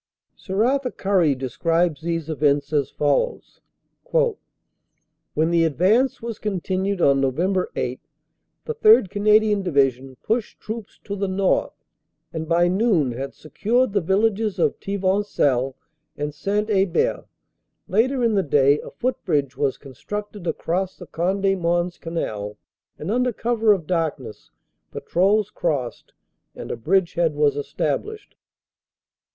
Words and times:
Sir 0.35 0.63
Arthur 0.65 0.89
Currie 0.89 1.35
describes 1.35 2.01
these 2.01 2.27
events 2.27 2.73
as 2.73 2.89
follows: 2.89 3.61
"When 5.33 5.51
the 5.51 5.63
advance 5.63 6.23
was 6.23 6.39
continued 6.39 6.99
on 7.03 7.21
Nov. 7.21 7.39
8, 7.75 7.99
the 8.65 8.73
3rd. 8.73 9.11
Cana 9.11 9.39
dian 9.39 9.61
Division 9.61 10.15
pushed 10.23 10.59
troops 10.59 10.99
to 11.03 11.15
the 11.15 11.27
north, 11.27 11.85
and 12.33 12.49
by 12.49 12.67
noon 12.67 13.11
had 13.11 13.35
secured 13.35 13.93
the 13.93 14.01
villages 14.01 14.57
of 14.57 14.75
Thievencelle 14.79 15.75
and 16.17 16.33
St. 16.33 16.69
Aybert. 16.71 17.25
Later 17.87 18.23
in 18.23 18.33
the 18.33 18.41
day 18.41 18.79
a 18.79 18.89
footbridge 18.89 19.55
was 19.55 19.77
constructed 19.77 20.47
across 20.47 20.97
the 20.97 21.05
Conde 21.05 21.59
Mons 21.61 21.99
Canal, 21.99 22.57
and 22.97 23.11
under 23.11 23.31
cover 23.31 23.71
of 23.71 23.85
darkness 23.85 24.49
patrols 24.89 25.51
crossed 25.51 26.11
and 26.55 26.71
a 26.71 26.75
bridgehead 26.75 27.35
was 27.35 27.55
established. 27.55 28.35